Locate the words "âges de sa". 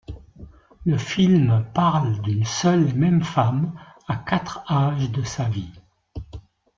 4.67-5.43